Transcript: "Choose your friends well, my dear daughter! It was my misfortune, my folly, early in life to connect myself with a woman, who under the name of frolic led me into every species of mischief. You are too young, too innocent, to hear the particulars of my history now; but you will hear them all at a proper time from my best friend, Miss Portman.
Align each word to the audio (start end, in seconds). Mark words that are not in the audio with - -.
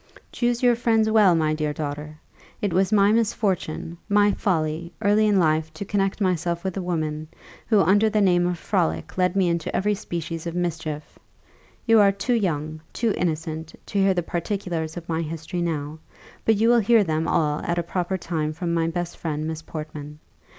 "Choose 0.31 0.63
your 0.63 0.75
friends 0.75 1.11
well, 1.11 1.35
my 1.35 1.53
dear 1.53 1.73
daughter! 1.73 2.17
It 2.59 2.73
was 2.73 2.91
my 2.91 3.11
misfortune, 3.11 3.99
my 4.09 4.31
folly, 4.31 4.91
early 4.99 5.27
in 5.27 5.37
life 5.37 5.71
to 5.75 5.85
connect 5.85 6.19
myself 6.19 6.63
with 6.63 6.75
a 6.75 6.81
woman, 6.81 7.27
who 7.67 7.81
under 7.81 8.09
the 8.09 8.19
name 8.19 8.47
of 8.47 8.57
frolic 8.57 9.15
led 9.15 9.35
me 9.35 9.47
into 9.47 9.75
every 9.75 9.93
species 9.93 10.47
of 10.47 10.55
mischief. 10.55 11.19
You 11.85 11.99
are 11.99 12.11
too 12.11 12.33
young, 12.33 12.81
too 12.91 13.13
innocent, 13.15 13.75
to 13.85 13.99
hear 13.99 14.15
the 14.15 14.23
particulars 14.23 14.97
of 14.97 15.07
my 15.07 15.21
history 15.21 15.61
now; 15.61 15.99
but 16.45 16.55
you 16.55 16.67
will 16.69 16.79
hear 16.79 17.03
them 17.03 17.27
all 17.27 17.59
at 17.61 17.77
a 17.77 17.83
proper 17.83 18.17
time 18.17 18.53
from 18.53 18.73
my 18.73 18.87
best 18.87 19.17
friend, 19.19 19.45
Miss 19.45 19.61
Portman. 19.61 20.17